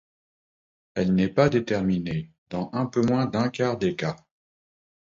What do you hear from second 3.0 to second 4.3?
moins d'un quart des cas.